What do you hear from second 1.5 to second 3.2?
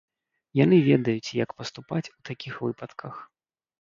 паступаць у такіх выпадках.